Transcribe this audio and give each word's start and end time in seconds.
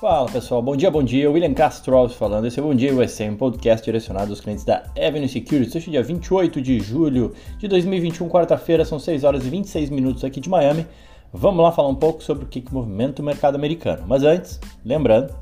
Fala 0.00 0.30
pessoal, 0.30 0.62
bom 0.62 0.74
dia, 0.74 0.90
bom 0.90 1.02
dia. 1.02 1.30
William 1.30 1.52
Castro 1.52 2.08
falando. 2.08 2.46
Esse 2.46 2.58
é 2.58 2.62
o 2.62 2.68
Bom 2.68 2.74
Dia 2.74 2.94
USA, 2.94 3.24
um 3.24 3.36
podcast 3.36 3.84
direcionado 3.84 4.30
aos 4.30 4.40
clientes 4.40 4.64
da 4.64 4.84
Avenue 4.96 5.28
Securities. 5.28 5.74
Hoje 5.74 5.88
é 5.88 5.90
dia 5.90 6.02
28 6.02 6.62
de 6.62 6.80
julho 6.80 7.34
de 7.58 7.68
2021, 7.68 8.26
quarta-feira, 8.26 8.82
são 8.82 8.98
6 8.98 9.24
horas 9.24 9.44
e 9.44 9.50
26 9.50 9.90
minutos 9.90 10.24
aqui 10.24 10.40
de 10.40 10.48
Miami. 10.48 10.86
Vamos 11.30 11.62
lá 11.62 11.70
falar 11.70 11.90
um 11.90 11.94
pouco 11.94 12.22
sobre 12.22 12.46
o 12.46 12.48
que, 12.48 12.62
que 12.62 12.72
movimenta 12.72 13.20
o 13.20 13.24
mercado 13.26 13.56
americano. 13.56 14.02
Mas 14.06 14.22
antes, 14.22 14.58
lembrando, 14.82 15.34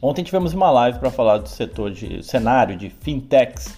ontem 0.00 0.22
tivemos 0.22 0.54
uma 0.54 0.70
live 0.70 1.00
para 1.00 1.10
falar 1.10 1.38
do 1.38 1.48
setor 1.48 1.90
de 1.90 2.22
cenário 2.22 2.76
de 2.76 2.88
fintechs 2.88 3.76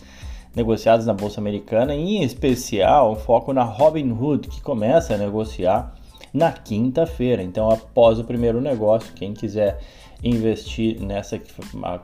negociados 0.54 1.06
na 1.06 1.14
bolsa 1.14 1.40
americana, 1.40 1.94
em 1.94 2.22
especial 2.22 3.10
um 3.10 3.16
foco 3.16 3.54
na 3.54 3.62
Robinhood, 3.62 4.48
que 4.48 4.60
começa 4.60 5.14
a 5.14 5.16
negociar 5.16 5.94
na 6.34 6.50
quinta-feira. 6.50 7.40
Então, 7.40 7.70
após 7.70 8.18
o 8.18 8.24
primeiro 8.24 8.60
negócio, 8.60 9.14
quem 9.14 9.32
quiser 9.32 9.78
investir 10.22 11.00
nessa 11.00 11.40
a, 11.84 12.00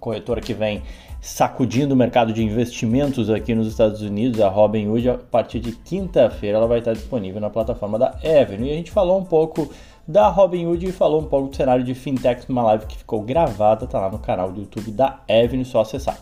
corretora 0.00 0.40
que 0.40 0.54
vem 0.54 0.82
sacudindo 1.20 1.94
o 1.94 1.96
mercado 1.96 2.32
de 2.32 2.42
investimentos 2.42 3.28
aqui 3.28 3.54
nos 3.54 3.66
Estados 3.66 4.00
Unidos, 4.00 4.40
a 4.40 4.48
Robinhood, 4.48 5.08
a 5.10 5.18
partir 5.18 5.60
de 5.60 5.72
quinta-feira 5.72 6.58
ela 6.58 6.66
vai 6.66 6.78
estar 6.78 6.94
disponível 6.94 7.40
na 7.40 7.50
plataforma 7.50 7.98
da 7.98 8.14
Avenue. 8.40 8.68
E 8.68 8.72
a 8.72 8.76
gente 8.76 8.90
falou 8.90 9.18
um 9.18 9.24
pouco 9.24 9.70
da 10.06 10.28
Robinhood 10.28 10.86
e 10.86 10.92
falou 10.92 11.20
um 11.20 11.26
pouco 11.26 11.48
do 11.48 11.56
cenário 11.56 11.84
de 11.84 11.94
fintechs 11.94 12.46
numa 12.46 12.62
live 12.62 12.86
que 12.86 12.96
ficou 12.96 13.22
gravada, 13.22 13.86
tá 13.86 14.00
lá 14.00 14.10
no 14.10 14.18
canal 14.18 14.50
do 14.50 14.60
YouTube 14.60 14.90
da 14.92 15.20
Avenue, 15.28 15.64
só 15.64 15.80
acessar. 15.80 16.18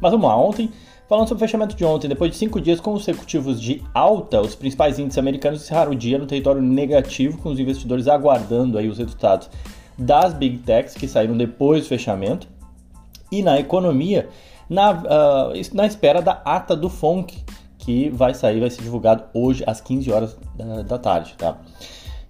Mas 0.00 0.12
vamos 0.12 0.28
lá, 0.28 0.36
ontem 0.36 0.70
Falando 1.08 1.26
sobre 1.26 1.42
o 1.42 1.46
fechamento 1.46 1.74
de 1.74 1.82
ontem, 1.86 2.06
depois 2.06 2.30
de 2.30 2.36
cinco 2.36 2.60
dias 2.60 2.80
consecutivos 2.80 3.58
de 3.58 3.82
alta, 3.94 4.42
os 4.42 4.54
principais 4.54 4.98
índices 4.98 5.16
americanos 5.16 5.62
encerraram 5.62 5.92
o 5.92 5.94
dia 5.94 6.18
no 6.18 6.26
território 6.26 6.60
negativo, 6.60 7.38
com 7.38 7.48
os 7.48 7.58
investidores 7.58 8.06
aguardando 8.06 8.76
aí 8.76 8.90
os 8.90 8.98
resultados 8.98 9.48
das 9.96 10.34
Big 10.34 10.58
Techs 10.58 10.92
que 10.92 11.08
saíram 11.08 11.34
depois 11.34 11.84
do 11.84 11.88
fechamento. 11.88 12.46
E 13.32 13.42
na 13.42 13.58
economia, 13.58 14.28
na, 14.68 14.92
uh, 14.92 15.52
na 15.72 15.86
espera 15.86 16.20
da 16.20 16.42
ata 16.44 16.76
do 16.76 16.90
FONC, 16.90 17.42
que 17.78 18.10
vai 18.10 18.34
sair, 18.34 18.60
vai 18.60 18.68
ser 18.68 18.82
divulgado 18.82 19.24
hoje 19.32 19.64
às 19.66 19.80
15 19.80 20.12
horas 20.12 20.36
da, 20.54 20.82
da 20.82 20.98
tarde, 20.98 21.34
tá? 21.38 21.56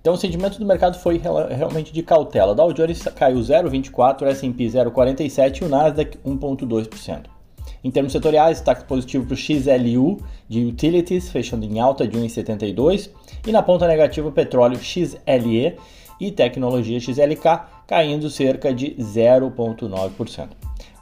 Então 0.00 0.14
o 0.14 0.16
sentimento 0.16 0.56
do 0.56 0.64
mercado 0.64 0.96
foi 0.98 1.20
realmente 1.50 1.92
de 1.92 2.02
cautela. 2.04 2.54
Dow 2.54 2.72
Jones 2.72 3.02
caiu 3.16 3.38
0,24, 3.38 4.22
S&P 4.28 4.66
0,47 4.66 5.62
e 5.62 5.64
o 5.64 5.68
Nasdaq 5.68 6.16
1,2%. 6.24 7.38
Em 7.82 7.90
termos 7.90 8.12
setoriais, 8.12 8.58
destaque 8.58 8.84
positivo 8.84 9.24
para 9.24 9.34
o 9.34 9.36
XLU 9.36 10.18
de 10.48 10.64
Utilities, 10.64 11.30
fechando 11.30 11.64
em 11.64 11.78
alta 11.78 12.06
de 12.06 12.18
1,72, 12.18 13.10
e 13.46 13.52
na 13.52 13.62
ponta 13.62 13.86
negativa 13.86 14.28
o 14.28 14.32
petróleo 14.32 14.78
XLE 14.78 15.76
e 16.20 16.32
tecnologia 16.32 16.98
XLK, 16.98 17.60
caindo 17.86 18.28
cerca 18.28 18.74
de 18.74 18.96
0,9%. 18.96 20.48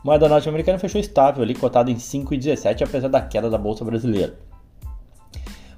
Moeda 0.05 0.29
norte-americana 0.29 0.79
fechou 0.79 1.01
estável 1.01 1.43
ali, 1.43 1.55
cotada 1.55 1.91
em 1.91 1.97
5,17, 1.97 2.83
apesar 2.83 3.09
da 3.09 3.21
queda 3.21 3.51
da 3.51 3.59
bolsa 3.59 3.85
brasileira. 3.85 4.39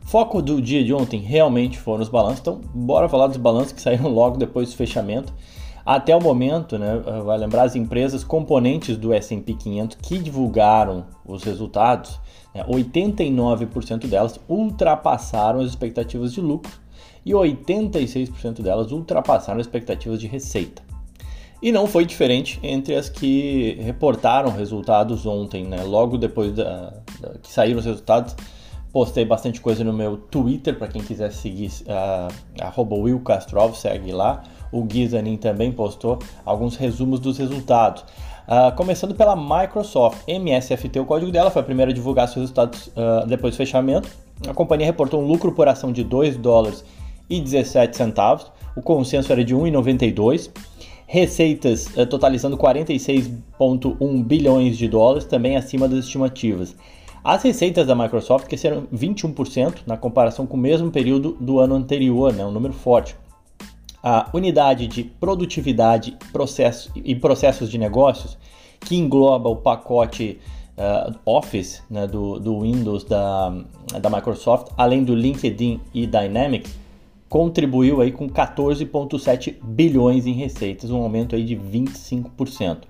Foco 0.03 0.41
do 0.41 0.61
dia 0.61 0.83
de 0.83 0.93
ontem 0.93 1.21
realmente 1.21 1.79
foram 1.79 2.03
os 2.03 2.09
balanços, 2.09 2.41
então 2.41 2.61
bora 2.75 3.09
falar 3.09 3.27
dos 3.27 3.37
balanços 3.37 3.73
que 3.73 3.81
saíram 3.81 4.09
logo 4.09 4.37
depois 4.37 4.71
do 4.71 4.77
fechamento. 4.77 5.33
Até 5.89 6.15
o 6.15 6.21
momento, 6.21 6.79
né, 6.79 6.99
vai 7.25 7.39
lembrar 7.39 7.63
as 7.63 7.75
empresas 7.75 8.23
componentes 8.23 8.95
do 8.99 9.11
S&P 9.11 9.55
500 9.55 9.97
que 10.03 10.19
divulgaram 10.19 11.07
os 11.25 11.43
resultados, 11.45 12.21
né, 12.55 12.63
89% 12.69 14.07
delas 14.07 14.39
ultrapassaram 14.47 15.61
as 15.61 15.71
expectativas 15.71 16.35
de 16.35 16.43
lucro 16.43 16.71
e 17.25 17.31
86% 17.33 18.61
delas 18.61 18.93
ultrapassaram 18.93 19.61
as 19.61 19.67
expectativas 19.67 20.21
de 20.21 20.27
receita. 20.27 20.83
E 21.63 21.73
não 21.73 21.87
foi 21.87 22.05
diferente 22.05 22.61
entre 22.63 22.95
as 22.95 23.09
que 23.09 23.79
reportaram 23.81 24.51
resultados 24.51 25.25
ontem, 25.25 25.65
né? 25.65 25.83
Logo 25.85 26.19
depois 26.19 26.53
da, 26.53 26.93
da, 27.19 27.31
que 27.43 27.51
saíram 27.51 27.79
os 27.79 27.87
resultados, 27.87 28.37
postei 28.93 29.25
bastante 29.25 29.59
coisa 29.59 29.83
no 29.83 29.95
meu 29.95 30.19
Twitter 30.19 30.77
para 30.77 30.89
quem 30.89 31.03
quiser 31.03 31.33
seguir 31.33 31.71
uh, 31.87 32.95
Will 32.95 33.23
segue 33.73 34.13
lá. 34.13 34.43
O 34.73 34.87
Gizanin 34.89 35.37
também 35.37 35.73
postou 35.73 36.19
alguns 36.45 36.77
resumos 36.77 37.21
dos 37.21 37.39
resultados. 37.39 38.05
Uh, 38.49 38.75
começando 38.77 39.15
pela 39.15 39.37
Microsoft, 39.37 40.23
MSFT, 40.27 41.01
o 41.01 41.05
código 41.05 41.31
dela 41.31 41.51
foi 41.51 41.61
a 41.61 41.65
primeira 41.65 41.91
a 41.91 41.95
divulgar 41.95 42.29
seus 42.29 42.45
resultados 42.45 42.87
uh, 42.89 43.27
depois 43.27 43.55
do 43.55 43.59
fechamento. 43.59 44.09
A 44.49 44.55
companhia 44.55 44.87
reportou 44.87 45.21
um 45.23 45.27
lucro 45.27 45.53
por 45.53 45.69
ação 45.69 45.93
de 45.93 46.03
2 46.03 46.39
dólares 46.39 46.83
e 47.29 47.41
17 47.41 47.95
centavos. 47.95 48.51
O 48.75 48.81
consenso 48.81 49.31
era 49.31 49.45
de 49.45 49.55
1,92. 49.55 50.51
Receitas 51.07 51.89
uh, 51.89 52.07
totalizando 52.07 52.57
46,1 52.57 54.25
bilhões 54.25 54.79
de 54.79 54.89
dólares, 54.89 55.27
também 55.27 55.57
acima 55.57 55.87
das 55.87 56.01
estimativas. 56.01 56.75
As 57.23 57.43
receitas 57.43 57.87
da 57.87 57.95
Microsoft 57.95 58.47
cresceram 58.47 58.87
21% 58.95 59.81
na 59.87 59.99
comparação 59.99 60.47
com 60.47 60.57
o 60.57 60.61
mesmo 60.61 60.91
período 60.91 61.37
do 61.39 61.59
ano 61.59 61.75
anterior, 61.75 62.33
né, 62.33 62.47
um 62.47 62.51
número 62.51 62.73
forte 62.73 63.15
a 64.03 64.31
unidade 64.33 64.87
de 64.87 65.03
produtividade 65.03 66.17
processo, 66.33 66.91
e 66.95 67.15
processos 67.15 67.71
de 67.71 67.79
negócios, 67.79 68.39
que 68.81 68.97
engloba 68.97 69.49
o 69.49 69.57
pacote 69.57 70.39
uh, 70.77 71.15
Office 71.27 71.83
né, 71.91 72.07
do, 72.07 72.39
do, 72.39 72.61
Windows 72.61 73.05
da, 73.05 73.53
da 74.01 74.09
Microsoft, 74.09 74.73
além 74.77 75.03
do 75.03 75.15
LinkedIn 75.15 75.81
e 75.93 76.07
Dynamics, 76.07 76.77
contribuiu 77.29 78.01
aí 78.01 78.11
com 78.13 78.29
14,7 78.29 79.57
bilhões 79.63 80.27
em 80.27 80.33
receitas, 80.33 80.91
um 80.91 81.03
aumento 81.03 81.35
aí 81.35 81.45
de 81.45 81.57
25%. 81.57 82.85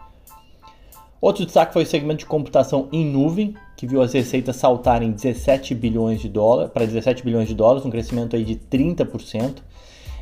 Outro 1.20 1.44
destaque 1.44 1.72
foi 1.72 1.82
o 1.82 1.86
segmento 1.86 2.20
de 2.20 2.26
computação 2.26 2.88
em 2.92 3.04
nuvem, 3.04 3.54
que 3.76 3.86
viu 3.86 4.00
as 4.00 4.12
receitas 4.12 4.54
saltarem 4.54 5.10
17 5.10 5.74
bilhões 5.74 6.20
de 6.20 6.28
dólares 6.28 6.70
para 6.70 6.84
17 6.84 7.24
bilhões 7.24 7.48
de 7.48 7.54
dólares, 7.54 7.84
um 7.84 7.90
crescimento 7.90 8.36
aí 8.36 8.44
de 8.44 8.54
30% 8.54 9.56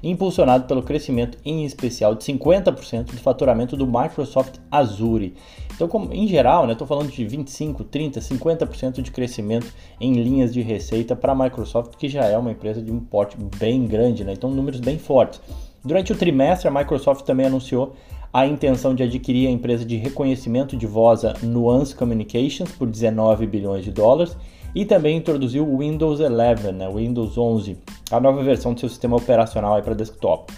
impulsionado 0.02 0.64
pelo 0.66 0.82
crescimento 0.82 1.38
em 1.44 1.64
especial 1.64 2.14
de 2.14 2.24
50% 2.24 3.06
do 3.06 3.18
faturamento 3.18 3.76
do 3.76 3.86
Microsoft 3.86 4.56
Azure. 4.70 5.34
Então, 5.74 5.88
como, 5.88 6.12
em 6.12 6.26
geral, 6.26 6.70
estou 6.70 6.86
né, 6.86 6.88
falando 6.88 7.10
de 7.10 7.24
25, 7.24 7.84
30, 7.84 8.20
50% 8.20 9.02
de 9.02 9.10
crescimento 9.10 9.66
em 10.00 10.14
linhas 10.14 10.52
de 10.52 10.62
receita 10.62 11.14
para 11.14 11.32
a 11.32 11.34
Microsoft, 11.34 11.96
que 11.96 12.08
já 12.08 12.24
é 12.24 12.36
uma 12.36 12.50
empresa 12.50 12.80
de 12.80 12.90
um 12.90 13.00
porte 13.00 13.36
bem 13.58 13.86
grande, 13.86 14.24
né? 14.24 14.32
então 14.32 14.50
números 14.50 14.80
bem 14.80 14.98
fortes. 14.98 15.40
Durante 15.84 16.12
o 16.12 16.16
trimestre, 16.16 16.66
a 16.66 16.70
Microsoft 16.70 17.24
também 17.24 17.46
anunciou 17.46 17.94
a 18.32 18.46
intenção 18.46 18.94
de 18.94 19.02
adquirir 19.02 19.48
a 19.48 19.50
empresa 19.50 19.84
de 19.84 19.96
reconhecimento 19.96 20.76
de 20.76 20.86
voz 20.86 21.22
Nuance 21.42 21.94
Communications 21.94 22.70
por 22.72 22.88
19 22.88 23.46
bilhões 23.46 23.84
de 23.84 23.90
dólares 23.90 24.36
e 24.76 24.84
também 24.84 25.16
introduziu 25.16 25.66
o 25.66 25.78
Windows 25.78 26.20
11, 26.20 26.72
né, 26.74 26.86
Windows 26.94 27.38
11, 27.38 27.78
a 28.10 28.20
nova 28.20 28.42
versão 28.42 28.74
do 28.74 28.80
seu 28.80 28.90
sistema 28.90 29.16
operacional 29.16 29.80
para 29.82 29.94
desktop. 29.94 30.52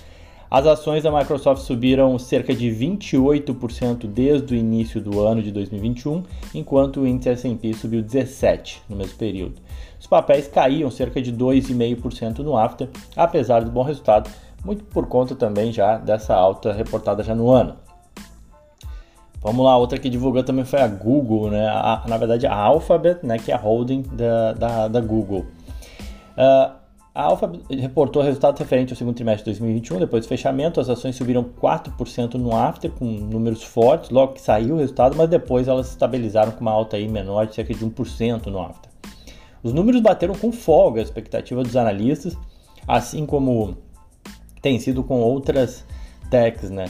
As 0.51 0.67
ações 0.67 1.05
da 1.05 1.13
Microsoft 1.17 1.63
subiram 1.63 2.19
cerca 2.19 2.53
de 2.53 2.69
28% 2.69 4.09
desde 4.09 4.55
o 4.55 4.57
início 4.57 5.01
do 5.01 5.25
ano 5.25 5.41
de 5.41 5.53
2021, 5.53 6.25
enquanto 6.53 7.03
o 7.03 7.07
índice 7.07 7.29
S&P 7.29 7.73
subiu 7.75 8.03
17% 8.03 8.79
no 8.89 8.97
mesmo 8.97 9.17
período. 9.17 9.55
Os 10.01 10.09
papéis 10.09 10.49
caíam 10.49 10.91
cerca 10.91 11.23
de 11.23 11.33
2,5% 11.33 12.39
no 12.39 12.57
after, 12.57 12.89
apesar 13.15 13.61
do 13.61 13.71
bom 13.71 13.85
resultado, 13.85 14.29
muito 14.65 14.83
por 14.87 15.07
conta 15.07 15.37
também 15.37 15.71
já 15.71 15.97
dessa 15.97 16.35
alta 16.35 16.73
reportada 16.73 17.23
já 17.23 17.37
no 17.37 17.51
ano. 17.51 17.77
Vamos 19.41 19.65
lá, 19.65 19.77
outra 19.77 19.99
que 19.99 20.11
divulgou 20.11 20.43
também 20.43 20.65
foi 20.65 20.81
a 20.81 20.89
Google, 20.89 21.51
né? 21.51 21.69
A, 21.69 22.05
na 22.09 22.17
verdade, 22.17 22.47
a 22.47 22.55
Alphabet, 22.55 23.25
né? 23.25 23.39
Que 23.39 23.53
é 23.53 23.55
a 23.55 23.59
holding 23.59 24.03
da, 24.03 24.53
da, 24.53 24.89
da 24.89 25.01
Google. 25.01 25.47
Uh, 26.37 26.79
a 27.15 27.23
Alphabet 27.23 27.63
reportou 27.71 28.23
resultados 28.23 28.61
referentes 28.61 28.93
ao 28.93 28.97
segundo 28.97 29.15
trimestre 29.15 29.53
de 29.53 29.59
2021. 29.59 29.99
Depois 29.99 30.25
do 30.25 30.29
fechamento, 30.29 30.81
as 30.81 30.89
ações 30.89 31.17
subiram 31.17 31.45
4% 31.45 32.35
no 32.35 32.55
after, 32.55 32.91
com 32.91 33.05
números 33.05 33.63
fortes, 33.63 34.11
logo 34.11 34.35
que 34.35 34.41
saiu 34.41 34.77
o 34.77 34.79
resultado, 34.79 35.17
mas 35.17 35.29
depois 35.29 35.67
elas 35.67 35.87
se 35.87 35.93
estabilizaram 35.93 36.53
com 36.53 36.61
uma 36.61 36.71
alta 36.71 36.97
aí 36.97 37.09
menor 37.09 37.47
de 37.47 37.55
cerca 37.55 37.75
de 37.75 37.85
1% 37.85 38.47
no 38.47 38.61
after. 38.61 38.91
Os 39.63 39.73
números 39.73 40.01
bateram 40.01 40.35
com 40.35 40.53
folga 40.53 41.01
a 41.01 41.03
expectativa 41.03 41.63
dos 41.63 41.77
analistas, 41.77 42.37
assim 42.87 43.27
como 43.27 43.77
tem 44.63 44.79
sido 44.79 45.03
com 45.03 45.21
outras 45.21 45.85
techs, 46.31 46.71
né? 46.71 46.87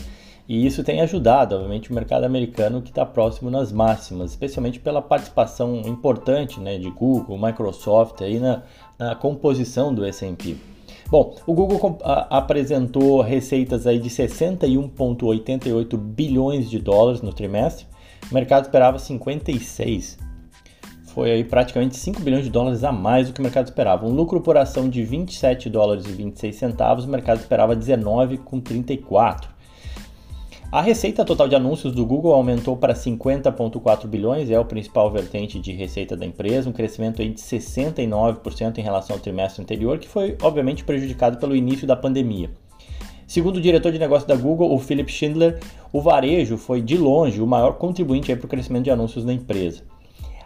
E 0.48 0.66
isso 0.66 0.82
tem 0.82 1.02
ajudado, 1.02 1.54
obviamente, 1.54 1.90
o 1.90 1.94
mercado 1.94 2.24
americano 2.24 2.80
que 2.80 2.88
está 2.88 3.04
próximo 3.04 3.50
nas 3.50 3.70
máximas, 3.70 4.30
especialmente 4.30 4.80
pela 4.80 5.02
participação 5.02 5.82
importante 5.84 6.58
né, 6.58 6.78
de 6.78 6.88
Google, 6.90 7.36
Microsoft 7.36 8.22
aí 8.22 8.40
na, 8.40 8.62
na 8.98 9.14
composição 9.14 9.92
do 9.92 10.06
S&P. 10.06 10.56
Bom, 11.10 11.36
o 11.46 11.52
Google 11.52 11.98
apresentou 12.30 13.20
receitas 13.20 13.86
aí 13.86 13.98
de 13.98 14.08
61,88 14.08 15.98
bilhões 15.98 16.70
de 16.70 16.78
dólares 16.78 17.20
no 17.20 17.32
trimestre. 17.32 17.86
O 18.30 18.34
mercado 18.34 18.64
esperava 18.64 18.98
56. 18.98 20.18
Foi 21.08 21.30
aí 21.30 21.44
praticamente 21.44 21.96
5 21.96 22.22
bilhões 22.22 22.44
de 22.44 22.50
dólares 22.50 22.84
a 22.84 22.92
mais 22.92 23.28
do 23.28 23.34
que 23.34 23.40
o 23.40 23.42
mercado 23.42 23.66
esperava. 23.66 24.06
Um 24.06 24.14
lucro 24.14 24.40
por 24.40 24.56
ação 24.56 24.88
de 24.88 25.02
27 25.02 25.68
dólares 25.68 26.06
e 26.06 26.12
26 26.12 26.56
centavos, 26.56 27.04
o 27.04 27.08
mercado 27.08 27.40
esperava 27.40 27.76
19,34. 27.76 29.57
A 30.70 30.82
receita 30.82 31.24
total 31.24 31.48
de 31.48 31.56
anúncios 31.56 31.94
do 31.94 32.04
Google 32.04 32.34
aumentou 32.34 32.76
para 32.76 32.92
50,4 32.92 34.06
bilhões, 34.06 34.50
é 34.50 34.60
o 34.60 34.66
principal 34.66 35.10
vertente 35.10 35.58
de 35.58 35.72
receita 35.72 36.14
da 36.14 36.26
empresa, 36.26 36.68
um 36.68 36.74
crescimento 36.74 37.24
de 37.24 37.40
69% 37.40 38.76
em 38.76 38.82
relação 38.82 39.16
ao 39.16 39.22
trimestre 39.22 39.62
anterior, 39.62 39.98
que 39.98 40.06
foi 40.06 40.36
obviamente 40.42 40.84
prejudicado 40.84 41.38
pelo 41.38 41.56
início 41.56 41.86
da 41.86 41.96
pandemia. 41.96 42.50
Segundo 43.26 43.56
o 43.56 43.60
diretor 43.62 43.90
de 43.92 43.98
negócio 43.98 44.28
da 44.28 44.36
Google, 44.36 44.74
o 44.74 44.78
Philip 44.78 45.10
Schindler, 45.10 45.58
o 45.90 46.02
varejo 46.02 46.58
foi 46.58 46.82
de 46.82 46.98
longe 46.98 47.40
o 47.40 47.46
maior 47.46 47.78
contribuinte 47.78 48.36
para 48.36 48.44
o 48.44 48.48
crescimento 48.48 48.84
de 48.84 48.90
anúncios 48.90 49.24
da 49.24 49.32
empresa. 49.32 49.84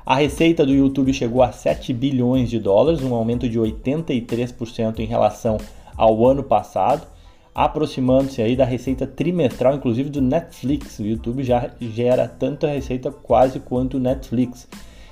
A 0.06 0.14
receita 0.14 0.64
do 0.64 0.72
YouTube 0.72 1.12
chegou 1.12 1.42
a 1.42 1.50
7 1.50 1.92
bilhões 1.92 2.48
de 2.48 2.60
dólares, 2.60 3.02
um 3.02 3.12
aumento 3.12 3.48
de 3.48 3.58
83% 3.58 5.00
em 5.00 5.06
relação 5.06 5.58
ao 5.96 6.24
ano 6.24 6.44
passado 6.44 7.11
aproximando-se 7.54 8.40
aí 8.40 8.56
da 8.56 8.64
receita 8.64 9.06
trimestral, 9.06 9.74
inclusive 9.74 10.08
do 10.08 10.22
Netflix. 10.22 10.98
O 10.98 11.04
YouTube 11.04 11.42
já 11.42 11.70
gera 11.80 12.26
tanta 12.26 12.66
receita 12.66 13.10
quase 13.10 13.60
quanto 13.60 13.96
o 13.96 14.00
Netflix, 14.00 14.68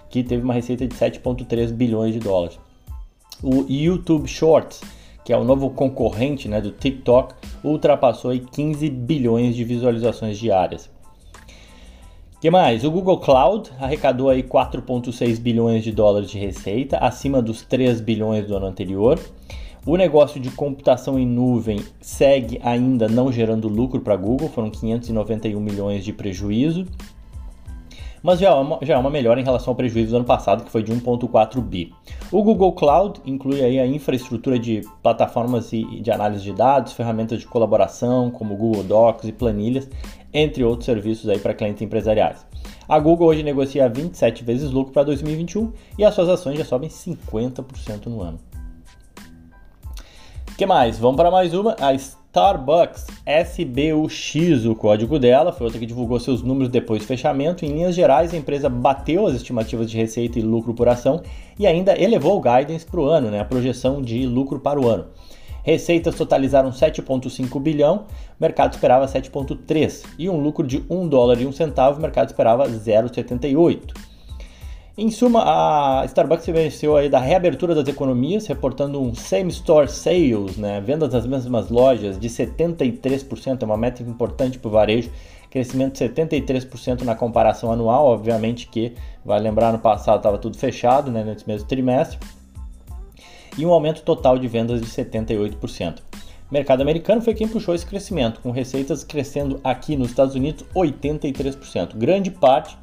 que 0.09 0.23
teve 0.23 0.43
uma 0.43 0.55
receita 0.55 0.87
de 0.87 0.95
7,3 0.95 1.73
bilhões 1.73 2.15
de 2.15 2.21
dólares. 2.21 2.59
O 3.43 3.65
YouTube 3.69 4.27
Shorts, 4.27 4.81
que 5.25 5.33
é 5.33 5.37
o 5.37 5.45
novo 5.45 5.71
concorrente 5.71 6.49
né, 6.49 6.61
do 6.61 6.71
TikTok, 6.71 7.35
ultrapassou 7.63 8.31
aí 8.31 8.41
15 8.41 8.89
bilhões 8.91 9.55
de 9.55 9.65
visualizações 9.65 10.39
diárias. 10.39 10.91
que 12.41 12.51
mais? 12.51 12.85
O 12.85 12.91
Google 12.91 13.19
Cloud 13.19 13.71
arrecadou 13.79 14.31
aí 14.31 14.43
4,6 14.43 15.39
bilhões 15.39 15.85
de 15.85 15.93
dólares 15.93 16.31
de 16.31 16.39
receita, 16.39 16.97
acima 16.99 17.43
dos 17.43 17.63
3 17.63 18.01
bilhões 18.01 18.47
do 18.47 18.57
ano 18.57 18.67
anterior. 18.67 19.19
O 19.87 19.97
negócio 19.97 20.39
de 20.39 20.51
computação 20.51 21.19
em 21.19 21.27
nuvem 21.27 21.83
segue 22.03 22.61
ainda 22.63 23.09
não 23.09 23.33
gerando 23.33 23.67
lucro 23.67 24.01
para 24.01 24.13
a 24.13 24.17
Google, 24.17 24.51
foram 24.51 24.71
591 24.71 25.59
milhões 25.59 26.05
de 26.05 26.13
prejuízo, 26.13 26.85
mas 28.23 28.39
já 28.39 28.51
é, 28.51 28.53
uma, 28.53 28.79
já 28.83 28.95
é 28.95 28.99
uma 28.99 29.09
melhora 29.09 29.41
em 29.41 29.45
relação 29.45 29.71
ao 29.71 29.75
prejuízo 29.75 30.11
do 30.11 30.17
ano 30.17 30.27
passado, 30.27 30.65
que 30.65 30.71
foi 30.71 30.83
de 30.83 30.93
1,4 30.93 31.63
bi. 31.63 31.95
O 32.31 32.43
Google 32.43 32.75
Cloud 32.75 33.23
inclui 33.25 33.65
aí 33.65 33.81
a 33.81 33.87
infraestrutura 33.87 34.59
de 34.59 34.83
plataformas 35.03 35.71
de 35.71 36.11
análise 36.11 36.45
de 36.45 36.53
dados, 36.53 36.93
ferramentas 36.93 37.41
de 37.41 37.47
colaboração, 37.47 38.31
como 38.31 38.55
Google 38.55 38.85
Docs 38.85 39.29
e 39.29 39.33
planilhas, 39.33 39.89
entre 40.31 40.63
outros 40.63 40.85
serviços 40.85 41.27
aí 41.31 41.39
para 41.39 41.55
clientes 41.55 41.81
empresariais. 41.81 42.47
A 42.87 42.99
Google 42.99 43.29
hoje 43.29 43.43
negocia 43.43 43.89
27 43.89 44.45
vezes 44.45 44.71
lucro 44.71 44.93
para 44.93 45.05
2021 45.05 45.73
e 45.97 46.05
as 46.05 46.15
suas 46.15 46.29
ações 46.29 46.59
já 46.59 46.67
sobem 46.67 46.91
50% 46.91 48.07
no 48.07 48.21
ano 48.21 48.50
que 50.61 50.67
mais? 50.67 50.99
Vamos 50.99 51.17
para 51.17 51.31
mais 51.31 51.55
uma. 51.55 51.75
A 51.81 51.95
Starbucks 51.95 53.07
SBUX, 53.25 54.67
o 54.67 54.75
código 54.75 55.19
dela, 55.19 55.53
foi 55.53 55.65
outra 55.65 55.81
que 55.81 55.87
divulgou 55.87 56.21
seus 56.21 56.43
números 56.43 56.69
depois 56.69 57.01
do 57.01 57.07
fechamento. 57.07 57.65
Em 57.65 57.73
linhas 57.73 57.95
gerais, 57.95 58.35
a 58.35 58.37
empresa 58.37 58.69
bateu 58.69 59.27
as 59.27 59.35
estimativas 59.37 59.91
de 59.91 59.97
receita 59.97 60.39
e 60.39 60.43
lucro 60.43 60.75
por 60.75 60.87
ação 60.87 61.23
e 61.59 61.67
ainda 61.67 61.99
elevou 61.99 62.37
o 62.37 62.43
guidance 62.43 62.85
para 62.85 63.01
o 63.01 63.07
ano, 63.07 63.31
né, 63.31 63.41
a 63.41 63.45
projeção 63.47 64.03
de 64.03 64.27
lucro 64.27 64.61
para 64.61 64.79
o 64.79 64.87
ano. 64.87 65.07
Receitas 65.63 66.15
totalizaram 66.15 66.69
7,5 66.69 67.59
bilhão, 67.59 68.05
o 68.39 68.43
mercado 68.43 68.75
esperava 68.75 69.07
7,3 69.07 70.05
e 70.19 70.29
um 70.29 70.39
lucro 70.39 70.67
de 70.67 70.85
1 70.91 71.09
dólar 71.09 71.41
e 71.41 71.47
1 71.47 71.53
centavo, 71.53 71.99
o 71.99 72.03
mercado 72.03 72.29
esperava 72.29 72.69
0,78. 72.69 74.10
Em 74.99 75.09
suma, 75.09 75.45
a 75.45 76.05
Starbucks 76.07 76.45
se 76.45 76.51
venceu 76.51 76.97
aí 76.97 77.09
da 77.09 77.21
reabertura 77.21 77.75
das 77.75 77.87
economias, 77.87 78.47
reportando 78.49 79.01
um 79.01 79.15
same-store 79.15 79.89
sales, 79.89 80.57
né, 80.57 80.81
vendas 80.81 81.13
nas 81.13 81.25
mesmas 81.25 81.71
lojas, 81.71 82.19
de 82.19 82.29
73%, 82.29 83.63
é 83.63 83.65
uma 83.65 83.77
meta 83.77 84.03
importante 84.03 84.59
para 84.59 84.69
o 84.69 84.71
varejo, 84.71 85.11
crescimento 85.49 85.93
de 85.93 86.09
73% 86.09 87.03
na 87.03 87.15
comparação 87.15 87.71
anual, 87.71 88.07
obviamente 88.07 88.67
que, 88.67 88.93
vai 89.25 89.39
lembrar, 89.39 89.73
no 89.73 89.79
passado 89.79 90.19
estava 90.19 90.39
tudo 90.39 90.59
fechado, 90.59 91.11
né, 91.11 91.23
nesse 91.23 91.47
mesmo 91.47 91.69
trimestre, 91.69 92.19
e 93.57 93.65
um 93.65 93.73
aumento 93.73 94.03
total 94.03 94.39
de 94.39 94.49
vendas 94.49 94.81
de 94.81 94.87
78%. 94.89 96.01
O 96.51 96.53
mercado 96.53 96.81
americano 96.81 97.23
foi 97.23 97.33
quem 97.33 97.47
puxou 97.47 97.77
esse 97.77 97.87
crescimento, 97.87 98.41
com 98.41 98.51
receitas 98.51 99.05
crescendo 99.05 99.61
aqui 99.63 99.97
nos 99.97 100.09
Estados 100.09 100.35
Unidos 100.35 100.65
83%. 100.75 101.97
Grande 101.97 102.29
parte 102.33 102.77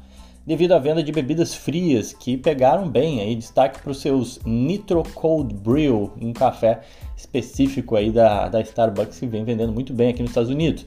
devido 0.48 0.72
à 0.72 0.78
venda 0.78 1.02
de 1.02 1.12
bebidas 1.12 1.54
frias 1.54 2.14
que 2.14 2.34
pegaram 2.34 2.88
bem 2.88 3.20
aí 3.20 3.36
destaque 3.36 3.82
para 3.82 3.92
os 3.92 4.00
seus 4.00 4.40
Nitro 4.46 5.02
Cold 5.14 5.52
Brew, 5.52 6.10
um 6.18 6.32
café 6.32 6.80
específico 7.14 7.94
aí 7.94 8.10
da, 8.10 8.48
da 8.48 8.58
Starbucks 8.62 9.20
que 9.20 9.26
vem 9.26 9.44
vendendo 9.44 9.74
muito 9.74 9.92
bem 9.92 10.08
aqui 10.08 10.22
nos 10.22 10.30
Estados 10.30 10.48
Unidos. 10.48 10.86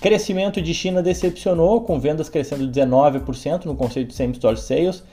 Crescimento 0.00 0.60
de 0.60 0.74
China 0.74 1.00
decepcionou, 1.00 1.82
com 1.82 2.00
vendas 2.00 2.28
crescendo 2.28 2.66
19% 2.66 3.66
no 3.66 3.76
conceito 3.76 4.08
de 4.08 4.14
Same 4.14 4.32
Store 4.32 4.56
Sales, 4.56 5.04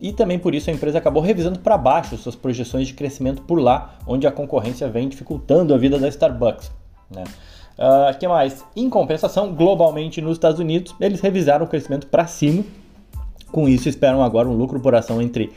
e 0.00 0.10
também 0.14 0.38
por 0.38 0.54
isso 0.54 0.70
a 0.70 0.72
empresa 0.72 0.96
acabou 0.96 1.22
revisando 1.22 1.58
para 1.58 1.76
baixo 1.76 2.16
suas 2.16 2.34
projeções 2.34 2.88
de 2.88 2.94
crescimento 2.94 3.42
por 3.42 3.60
lá, 3.60 3.98
onde 4.06 4.26
a 4.26 4.32
concorrência 4.32 4.88
vem 4.88 5.06
dificultando 5.10 5.74
a 5.74 5.76
vida 5.76 5.98
da 5.98 6.08
Starbucks. 6.08 6.72
Né? 7.14 7.24
Uh, 7.76 8.18
que 8.18 8.26
mais? 8.26 8.64
Em 8.74 8.88
compensação, 8.88 9.52
globalmente 9.52 10.22
nos 10.22 10.32
Estados 10.32 10.58
Unidos, 10.58 10.94
eles 10.98 11.20
revisaram 11.20 11.66
o 11.66 11.68
crescimento 11.68 12.06
para 12.06 12.26
cima 12.26 12.64
com 13.52 13.68
isso, 13.68 13.88
esperam 13.88 14.22
agora 14.22 14.48
um 14.48 14.56
lucro 14.56 14.80
por 14.80 14.94
ação 14.94 15.22
entre 15.22 15.52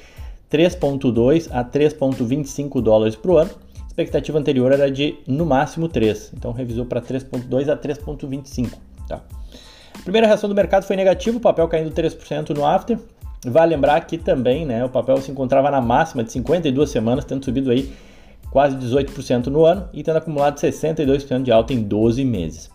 3,2 0.51 1.47
a 1.51 1.63
3,25 1.63 2.81
dólares 2.81 3.15
por 3.15 3.39
ano. 3.39 3.51
A 3.81 3.87
expectativa 3.87 4.37
anterior 4.37 4.71
era 4.71 4.91
de 4.91 5.15
no 5.25 5.45
máximo 5.45 5.87
3, 5.87 6.33
então 6.37 6.51
revisou 6.51 6.85
para 6.85 7.01
3,2 7.01 7.69
a 7.69 7.77
3,25. 7.77 8.73
Tá? 9.07 9.21
A 9.97 10.03
primeira 10.03 10.27
reação 10.27 10.49
do 10.49 10.53
mercado 10.53 10.83
foi 10.83 10.95
negativa, 10.95 11.37
o 11.37 11.41
papel 11.41 11.67
caindo 11.67 11.89
3% 11.91 12.49
no 12.49 12.65
after. 12.65 12.99
Vale 13.47 13.75
lembrar 13.75 14.01
que 14.01 14.17
também 14.17 14.65
né, 14.65 14.83
o 14.83 14.89
papel 14.89 15.17
se 15.17 15.31
encontrava 15.31 15.71
na 15.71 15.79
máxima 15.79 16.23
de 16.23 16.31
52 16.31 16.89
semanas, 16.89 17.23
tendo 17.25 17.45
subido 17.45 17.71
aí 17.71 17.93
quase 18.49 18.75
18% 18.75 19.47
no 19.47 19.65
ano 19.65 19.87
e 19.93 20.03
tendo 20.03 20.17
acumulado 20.17 20.57
62% 20.57 21.43
de 21.43 21.51
alta 21.51 21.73
em 21.73 21.81
12 21.81 22.25
meses. 22.25 22.74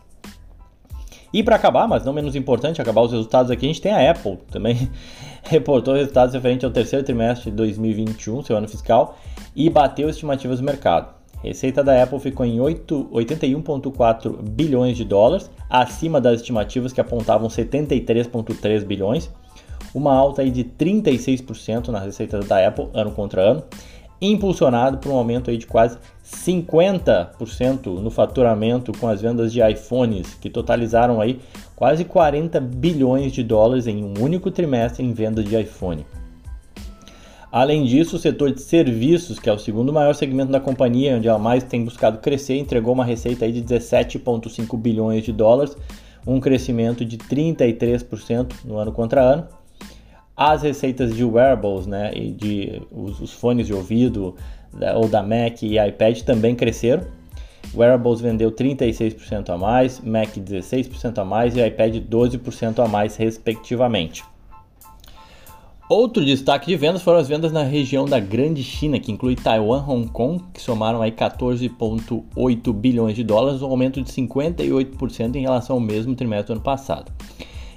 E 1.33 1.43
para 1.43 1.57
acabar, 1.57 1.87
mas 1.87 2.05
não 2.05 2.13
menos 2.13 2.35
importante, 2.35 2.83
acabar 2.83 3.03
os 3.03 3.13
resultados 3.13 3.51
aqui, 3.51 3.65
a 3.65 3.69
gente 3.69 3.81
tem 3.81 3.93
a 3.93 4.11
Apple 4.11 4.39
também 4.51 4.91
reportou 5.45 5.95
resultados 5.95 6.35
referentes 6.35 6.65
ao 6.65 6.71
terceiro 6.71 7.05
trimestre 7.05 7.51
de 7.51 7.57
2021, 7.57 8.43
seu 8.43 8.57
ano 8.57 8.69
fiscal, 8.69 9.17
e 9.55 9.71
bateu 9.71 10.09
estimativas 10.09 10.59
do 10.59 10.65
mercado. 10.65 11.21
Receita 11.43 11.83
da 11.83 12.03
Apple 12.03 12.21
ficou 12.21 12.45
em 12.45 12.59
81,4 12.59 14.43
bilhões 14.43 14.97
de 14.97 15.05
dólares, 15.05 15.51
acima 15.71 16.21
das 16.21 16.41
estimativas 16.41 16.93
que 16.93 17.01
apontavam 17.01 17.49
73,3 17.49 18.85
bilhões, 18.85 19.31
uma 19.95 20.15
alta 20.15 20.43
aí 20.43 20.51
de 20.51 20.65
36% 20.65 21.89
na 21.89 21.99
receita 21.99 22.41
da 22.41 22.67
Apple 22.67 22.89
ano 22.93 23.13
contra 23.13 23.41
ano, 23.41 23.63
impulsionado 24.21 24.99
por 24.99 25.11
um 25.11 25.17
aumento 25.17 25.51
aí 25.51 25.57
de 25.57 25.67
quase 25.67 25.97
50% 26.31 28.01
no 28.01 28.11
faturamento 28.11 28.93
com 28.99 29.09
as 29.09 29.21
vendas 29.21 29.53
de 29.53 29.61
iPhones, 29.61 30.35
que 30.35 30.49
totalizaram 30.49 31.21
aí 31.21 31.41
quase 31.75 32.05
40 32.05 32.61
bilhões 32.61 33.33
de 33.33 33.43
dólares 33.43 33.87
em 33.87 34.05
um 34.05 34.15
único 34.21 34.51
trimestre 34.51 35.05
em 35.05 35.13
vendas 35.13 35.45
de 35.45 35.61
iPhone. 35.61 36.07
Além 37.53 37.85
disso, 37.85 38.15
o 38.15 38.19
setor 38.19 38.53
de 38.53 38.63
serviços, 38.63 39.41
que 39.41 39.51
é 39.51 39.53
o 39.53 39.59
segundo 39.59 39.93
maior 39.93 40.15
segmento 40.15 40.53
da 40.53 40.61
companhia, 40.61 41.17
onde 41.17 41.27
ela 41.27 41.39
mais 41.39 41.65
tem 41.65 41.85
buscado 41.85 42.19
crescer, 42.19 42.57
entregou 42.57 42.95
uma 42.95 43.05
receita 43.05 43.45
aí 43.45 43.51
de 43.51 43.63
17,5 43.63 44.79
bilhões 44.79 45.25
de 45.25 45.33
dólares, 45.33 45.77
um 46.25 46.39
crescimento 46.39 47.05
de 47.05 47.19
33% 47.19 48.53
no 48.65 48.79
ano 48.79 48.93
contra 48.93 49.21
ano, 49.21 49.49
as 50.37 50.63
receitas 50.63 51.15
de 51.15 51.25
wearables, 51.25 51.89
né, 51.89 52.13
e 52.15 52.31
de 52.31 52.83
os, 52.91 53.21
os 53.21 53.33
fones 53.33 53.67
de 53.67 53.75
ouvido 53.75 54.37
ou 54.97 55.09
da 55.09 55.23
Mac 55.23 55.63
e 55.63 55.79
iPad 55.79 56.21
também 56.21 56.55
cresceram. 56.55 57.05
Wearables 57.75 58.21
vendeu 58.21 58.51
36% 58.51 59.51
a 59.51 59.57
mais, 59.57 60.01
Mac 60.01 60.37
16% 60.37 61.19
a 61.19 61.25
mais 61.25 61.57
e 61.57 61.65
iPad 61.65 61.97
12% 61.97 62.85
a 62.85 62.89
mais, 62.89 63.17
respectivamente. 63.17 64.25
Outro 65.89 66.25
destaque 66.25 66.69
de 66.69 66.77
vendas 66.77 67.03
foram 67.03 67.19
as 67.19 67.27
vendas 67.27 67.51
na 67.51 67.65
região 67.65 68.05
da 68.05 68.21
Grande 68.21 68.63
China, 68.63 69.01
que 69.01 69.11
inclui 69.11 69.35
Taiwan 69.35 69.85
Hong 69.89 70.09
Kong, 70.09 70.41
que 70.55 70.63
somaram 70.63 71.03
aí 71.03 71.11
14,8 71.11 72.73
bilhões 72.73 73.17
de 73.17 73.25
dólares, 73.25 73.61
um 73.61 73.67
aumento 73.67 74.01
de 74.01 74.09
58% 74.09 75.35
em 75.35 75.41
relação 75.41 75.75
ao 75.75 75.81
mesmo 75.81 76.15
trimestre 76.15 76.47
do 76.47 76.53
ano 76.53 76.61
passado. 76.63 77.11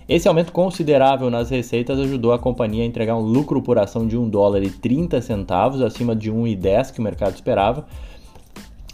Esse 0.07 0.27
aumento 0.27 0.51
considerável 0.51 1.29
nas 1.29 1.49
receitas 1.49 1.97
ajudou 1.97 2.33
a 2.33 2.39
companhia 2.39 2.83
a 2.83 2.85
entregar 2.85 3.15
um 3.15 3.21
lucro 3.21 3.61
por 3.61 3.79
ação 3.79 4.05
de 4.05 4.17
1 4.17 4.29
dólar 4.29 4.63
e 4.63 4.69
30 4.69 5.21
centavos, 5.21 5.81
acima 5.81 6.15
de 6.15 6.31
1,10 6.31 6.91
que 6.91 6.99
o 6.99 7.03
mercado 7.03 7.35
esperava, 7.35 7.85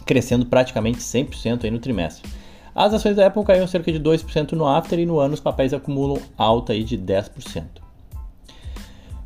crescendo 0.06 0.46
praticamente 0.46 0.98
100% 0.98 1.64
aí 1.64 1.70
no 1.70 1.78
trimestre. 1.78 2.30
As 2.74 2.94
ações 2.94 3.16
da 3.16 3.26
Apple 3.26 3.44
caíram 3.44 3.66
cerca 3.66 3.90
de 3.90 3.98
2% 3.98 4.52
no 4.52 4.66
after 4.66 4.98
e 4.98 5.06
no 5.06 5.18
ano 5.18 5.34
os 5.34 5.40
papéis 5.40 5.74
acumulam 5.74 6.18
alta 6.38 6.72
aí 6.72 6.84
de 6.84 6.96
10%. 6.96 7.64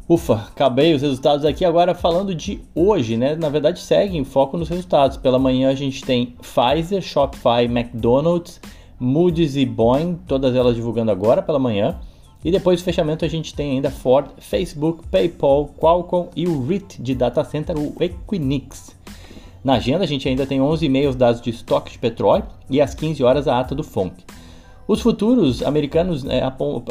Ufa, 0.07 0.35
acabei 0.35 0.95
os 0.95 1.01
resultados 1.01 1.47
aqui 1.47 1.65
agora 1.65 1.95
falando 1.95 2.35
de 2.35 2.61
hoje, 2.75 3.17
né? 3.17 3.35
Na 3.35 3.49
verdade, 3.49 3.81
segue 3.81 4.19
em 4.19 4.25
foco 4.25 4.59
nos 4.59 4.69
resultados. 4.69 5.17
Pela 5.17 5.39
manhã 5.39 5.71
a 5.71 5.75
gente 5.75 6.05
tem 6.05 6.35
Pfizer, 6.43 7.01
Shopify, 7.01 7.65
McDonald's, 7.65 8.61
Moody's 8.99 9.57
e 9.57 9.67
Boeing, 9.67 10.19
todas 10.27 10.55
elas 10.55 10.75
divulgando 10.75 11.11
agora 11.11 11.43
pela 11.43 11.59
manhã. 11.59 11.99
E 12.45 12.51
depois 12.51 12.81
do 12.81 12.85
fechamento 12.85 13.25
a 13.25 13.29
gente 13.29 13.55
tem 13.55 13.73
ainda 13.73 13.91
Ford, 13.91 14.29
Facebook, 14.39 15.07
PayPal, 15.09 15.71
Qualcomm 15.79 16.29
e 16.37 16.47
o 16.47 16.67
REIT 16.67 17.03
de 17.03 17.15
data 17.15 17.43
center, 17.43 17.77
o 17.79 17.95
Equinix. 17.99 18.95
Na 19.65 19.75
agenda 19.75 20.05
a 20.05 20.07
gente 20.07 20.29
ainda 20.29 20.47
tem 20.47 20.61
11 20.61 20.85
e-mails 20.85 21.17
dados 21.17 21.41
de 21.41 21.49
estoque 21.49 21.93
de 21.93 21.99
petróleo 21.99 22.45
e 22.69 22.83
às 22.83 22.95
15 22.95 23.25
horas 23.25 23.49
a 23.49 23.59
ata 23.59 23.75
do 23.75 23.83
FONC. 23.83 24.13
Os 24.87 25.01
futuros 25.01 25.63
americanos 25.63 26.27
é, 26.27 26.43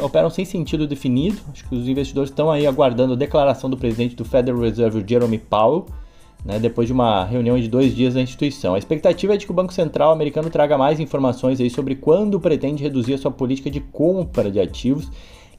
operam 0.02 0.28
sem 0.28 0.44
sentido 0.44 0.88
definido. 0.88 1.40
Acho 1.52 1.68
que 1.68 1.76
os 1.76 1.86
investidores 1.86 2.30
estão 2.30 2.50
aí 2.50 2.66
aguardando 2.66 3.12
a 3.12 3.16
declaração 3.16 3.70
do 3.70 3.76
presidente 3.76 4.16
do 4.16 4.24
Federal 4.24 4.60
Reserve, 4.60 5.04
Jerome 5.06 5.38
Powell, 5.38 5.86
né, 6.44 6.58
depois 6.58 6.86
de 6.86 6.92
uma 6.92 7.24
reunião 7.24 7.58
de 7.58 7.68
dois 7.68 7.94
dias 7.94 8.14
da 8.14 8.20
instituição. 8.20 8.74
A 8.74 8.78
expectativa 8.78 9.34
é 9.34 9.36
de 9.36 9.46
que 9.46 9.52
o 9.52 9.54
Banco 9.54 9.72
Central 9.72 10.12
americano 10.12 10.50
traga 10.50 10.76
mais 10.76 11.00
informações 11.00 11.60
aí 11.60 11.70
sobre 11.70 11.94
quando 11.94 12.38
pretende 12.38 12.82
reduzir 12.82 13.14
a 13.14 13.18
sua 13.18 13.30
política 13.30 13.70
de 13.70 13.80
compra 13.80 14.50
de 14.50 14.60
ativos 14.60 15.10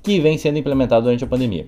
que 0.04 0.20
vem 0.20 0.38
sendo 0.38 0.60
implementada 0.60 1.02
durante 1.02 1.24
a 1.24 1.28
pandemia. 1.28 1.66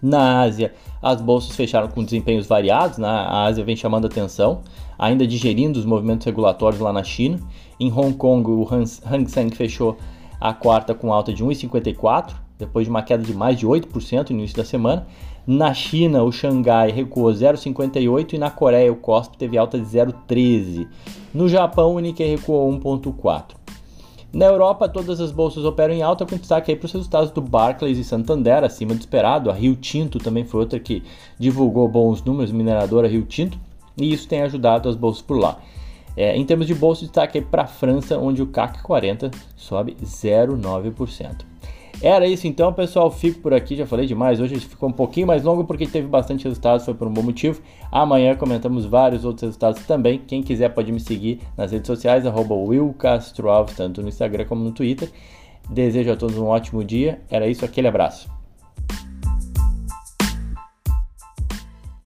Na 0.00 0.42
Ásia, 0.42 0.72
as 1.02 1.20
bolsas 1.20 1.56
fecharam 1.56 1.88
com 1.88 2.04
desempenhos 2.04 2.46
variados, 2.46 2.98
né? 2.98 3.08
a 3.08 3.46
Ásia 3.46 3.64
vem 3.64 3.74
chamando 3.74 4.06
atenção, 4.06 4.60
ainda 4.96 5.26
digerindo 5.26 5.76
os 5.76 5.84
movimentos 5.84 6.24
regulatórios 6.24 6.80
lá 6.80 6.92
na 6.92 7.02
China. 7.02 7.40
Em 7.80 7.92
Hong 7.92 8.14
Kong, 8.14 8.48
o 8.48 8.68
Hang 8.72 9.28
Seng 9.28 9.50
fechou 9.50 9.96
a 10.40 10.54
quarta 10.54 10.94
com 10.94 11.12
alta 11.12 11.32
de 11.32 11.44
1,54, 11.44 12.34
depois 12.56 12.86
de 12.86 12.90
uma 12.90 13.02
queda 13.02 13.24
de 13.24 13.34
mais 13.34 13.58
de 13.58 13.66
8% 13.66 14.30
no 14.30 14.36
início 14.36 14.56
da 14.56 14.64
semana. 14.64 15.04
Na 15.50 15.72
China, 15.72 16.24
o 16.24 16.30
Xangai 16.30 16.90
recuou 16.90 17.32
0,58 17.32 18.34
e 18.34 18.38
na 18.38 18.50
Coreia 18.50 18.92
o 18.92 18.96
Kospi 18.96 19.38
teve 19.38 19.56
alta 19.56 19.78
de 19.78 19.86
0,13. 19.86 20.86
No 21.32 21.48
Japão, 21.48 21.94
o 21.94 21.98
Nikkei 22.00 22.36
recuou 22.36 22.70
1,4. 22.70 23.56
Na 24.30 24.44
Europa, 24.44 24.90
todas 24.90 25.22
as 25.22 25.32
bolsas 25.32 25.64
operam 25.64 25.94
em 25.94 26.02
alta, 26.02 26.26
com 26.26 26.36
destaque 26.36 26.76
para 26.76 26.84
os 26.84 26.92
resultados 26.92 27.30
do 27.30 27.40
Barclays 27.40 27.96
e 27.96 28.04
Santander, 28.04 28.62
acima 28.62 28.92
do 28.92 29.00
esperado. 29.00 29.50
A 29.50 29.54
Rio 29.54 29.74
Tinto 29.74 30.18
também 30.18 30.44
foi 30.44 30.60
outra 30.60 30.78
que 30.78 31.02
divulgou 31.38 31.88
bons 31.88 32.22
números, 32.22 32.52
mineradora 32.52 33.08
Rio 33.08 33.24
Tinto, 33.24 33.58
e 33.96 34.12
isso 34.12 34.28
tem 34.28 34.42
ajudado 34.42 34.86
as 34.86 34.96
bolsas 34.96 35.22
por 35.22 35.38
lá. 35.38 35.58
É, 36.14 36.36
em 36.36 36.44
termos 36.44 36.66
de 36.66 36.74
bolsa, 36.74 37.06
destaque 37.06 37.40
para 37.40 37.62
a 37.62 37.66
França, 37.66 38.18
onde 38.18 38.42
o 38.42 38.48
CAC 38.48 38.82
40 38.82 39.30
sobe 39.56 39.96
0,9%. 40.04 41.57
Era 42.00 42.26
isso 42.26 42.46
então, 42.46 42.72
pessoal. 42.72 43.10
Fico 43.10 43.40
por 43.40 43.52
aqui, 43.52 43.74
já 43.74 43.86
falei 43.86 44.06
demais. 44.06 44.40
Hoje 44.40 44.60
ficou 44.60 44.88
um 44.88 44.92
pouquinho 44.92 45.26
mais 45.26 45.42
longo 45.42 45.64
porque 45.64 45.86
teve 45.86 46.06
bastante 46.06 46.44
resultados, 46.44 46.84
foi 46.84 46.94
por 46.94 47.08
um 47.08 47.12
bom 47.12 47.22
motivo. 47.22 47.60
Amanhã 47.90 48.36
comentamos 48.36 48.86
vários 48.86 49.24
outros 49.24 49.42
resultados 49.42 49.84
também. 49.84 50.18
Quem 50.18 50.42
quiser 50.42 50.68
pode 50.68 50.92
me 50.92 51.00
seguir 51.00 51.40
nas 51.56 51.72
redes 51.72 51.88
sociais, 51.88 52.24
arroba 52.24 52.54
tanto 53.76 54.02
no 54.02 54.08
Instagram 54.08 54.44
como 54.44 54.62
no 54.62 54.70
Twitter. 54.70 55.10
Desejo 55.68 56.12
a 56.12 56.16
todos 56.16 56.38
um 56.38 56.46
ótimo 56.46 56.84
dia. 56.84 57.20
Era 57.28 57.48
isso, 57.48 57.64
aquele 57.64 57.88
abraço. 57.88 58.37